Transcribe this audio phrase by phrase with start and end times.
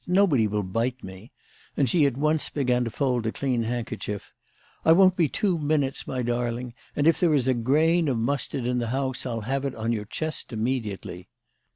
[0.07, 1.31] Nobody will bite me,"
[1.77, 4.33] and she at once began to fold a clean handkerchief."
[4.83, 8.65] I won't be two minutes, my darling, and if there is a grain of mustard
[8.65, 11.29] in the house I'll have it on your chest immediately."